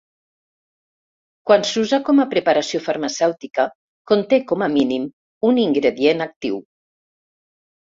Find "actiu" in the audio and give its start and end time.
6.31-6.61